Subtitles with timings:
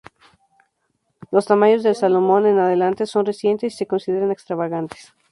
[1.29, 5.13] Los tamaños del salomón en adelante, son recientes y se consideran extravagantes.